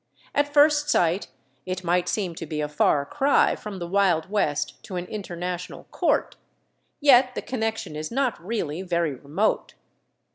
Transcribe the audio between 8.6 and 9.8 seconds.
very remote.